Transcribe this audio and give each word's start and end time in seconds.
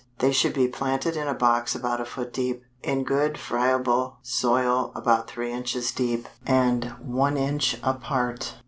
They 0.17 0.31
should 0.31 0.55
be 0.55 0.67
planted 0.67 1.15
in 1.15 1.27
a 1.27 1.35
box 1.35 1.75
about 1.75 2.01
a 2.01 2.05
foot 2.05 2.33
deep, 2.33 2.63
in 2.81 3.03
good 3.03 3.37
friable 3.37 4.17
soil 4.23 4.91
about 4.95 5.27
three 5.27 5.51
inches 5.53 5.91
deep, 5.91 6.27
and 6.43 6.95
one 7.05 7.37
inch 7.37 7.77
apart. 7.83 8.55